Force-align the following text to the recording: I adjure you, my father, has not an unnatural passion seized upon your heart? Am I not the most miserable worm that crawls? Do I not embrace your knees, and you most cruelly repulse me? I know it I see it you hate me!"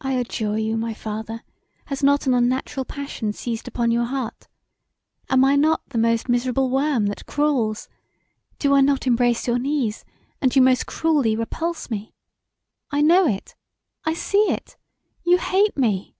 I 0.00 0.12
adjure 0.12 0.56
you, 0.58 0.76
my 0.76 0.94
father, 0.94 1.42
has 1.86 2.04
not 2.04 2.24
an 2.24 2.34
unnatural 2.34 2.84
passion 2.84 3.32
seized 3.32 3.66
upon 3.66 3.90
your 3.90 4.04
heart? 4.04 4.46
Am 5.28 5.44
I 5.44 5.56
not 5.56 5.82
the 5.88 5.98
most 5.98 6.28
miserable 6.28 6.70
worm 6.70 7.06
that 7.06 7.26
crawls? 7.26 7.88
Do 8.60 8.74
I 8.74 8.80
not 8.80 9.08
embrace 9.08 9.48
your 9.48 9.58
knees, 9.58 10.04
and 10.40 10.54
you 10.54 10.62
most 10.62 10.86
cruelly 10.86 11.34
repulse 11.34 11.90
me? 11.90 12.14
I 12.92 13.00
know 13.00 13.26
it 13.26 13.56
I 14.04 14.14
see 14.14 14.48
it 14.52 14.76
you 15.24 15.38
hate 15.38 15.76
me!" 15.76 16.14